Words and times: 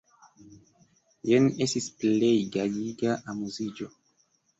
Jen 1.31 1.49
estis 1.65 1.89
plej 2.03 2.31
gajiga 2.55 3.13
amuziĝo! 3.35 3.91